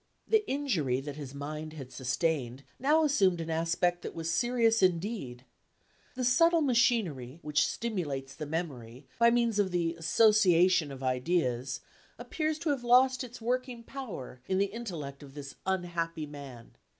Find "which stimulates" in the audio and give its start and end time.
7.43-8.33